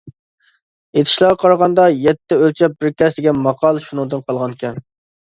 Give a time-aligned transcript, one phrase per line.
[0.97, 4.87] ئېتىشلارغا قارىغاندا، «يەتتە ئۆلچەپ بىر كەس» دېگەن ماقال شۇنىڭدىن قالغانىكەن.